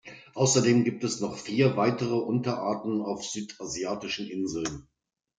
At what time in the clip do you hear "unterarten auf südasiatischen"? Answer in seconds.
2.15-4.25